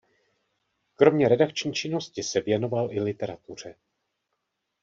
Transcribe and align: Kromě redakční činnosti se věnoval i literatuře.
Kromě 0.95 1.27
redakční 1.29 1.73
činnosti 1.73 2.23
se 2.23 2.41
věnoval 2.41 2.91
i 2.91 2.99
literatuře. 3.01 3.75